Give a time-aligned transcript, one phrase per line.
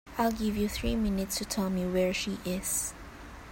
[0.17, 2.95] I'll give you three minutes to tell me where she is.